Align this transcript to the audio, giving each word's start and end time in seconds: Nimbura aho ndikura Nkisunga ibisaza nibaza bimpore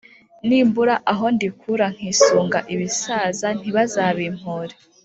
Nimbura 0.47 0.95
aho 1.11 1.25
ndikura 1.35 1.85
Nkisunga 1.95 2.59
ibisaza 2.73 3.47
nibaza 3.59 4.03
bimpore 4.17 4.73